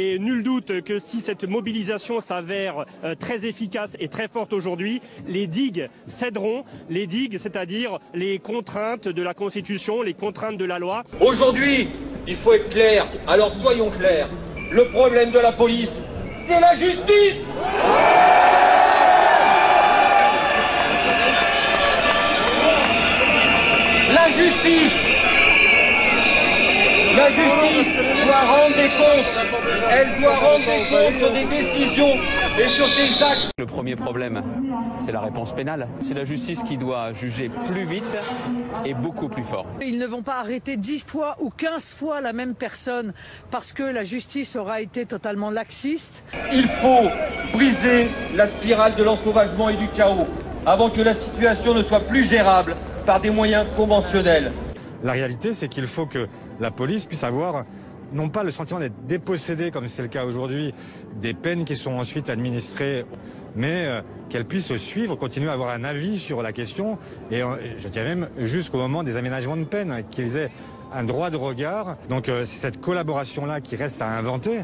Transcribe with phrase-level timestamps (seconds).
[0.00, 5.02] Et nul doute que si cette mobilisation s'avère euh, très efficace et très forte aujourd'hui,
[5.26, 10.78] les digues céderont, les digues, c'est-à-dire les contraintes de la Constitution, les contraintes de la
[10.78, 11.02] loi.
[11.20, 11.88] Aujourd'hui,
[12.28, 14.28] il faut être clair, alors soyons clairs.
[14.70, 16.04] Le problème de la police,
[16.46, 17.34] c'est la justice
[24.14, 24.92] La justice
[27.16, 28.08] La justice
[29.90, 32.14] Elle doit rendre des comptes sur des décisions
[32.60, 34.42] et sur ses actes Le premier problème,
[35.04, 35.88] c'est la réponse pénale.
[36.00, 38.04] C'est la justice qui doit juger plus vite
[38.84, 39.66] et beaucoup plus fort.
[39.80, 43.14] Ils ne vont pas arrêter 10 fois ou 15 fois la même personne
[43.50, 46.24] parce que la justice aura été totalement laxiste.
[46.52, 47.08] Il faut
[47.52, 50.26] briser la spirale de l'ensauvagement et du chaos
[50.66, 52.76] avant que la situation ne soit plus gérable
[53.06, 54.52] par des moyens conventionnels.
[55.02, 56.28] La réalité, c'est qu'il faut que
[56.60, 57.64] la police puisse avoir
[58.12, 60.74] non pas le sentiment d'être dépossédée, comme c'est le cas aujourd'hui,
[61.20, 63.04] des peines qui sont ensuite administrées,
[63.56, 66.98] mais euh, qu'elle puisse suivre, continuer à avoir un avis sur la question,
[67.30, 70.50] et euh, je dirais même jusqu'au moment des aménagements de peine, qu'ils aient
[70.92, 71.96] un droit de regard.
[72.08, 74.60] Donc euh, c'est cette collaboration-là qui reste à inventer.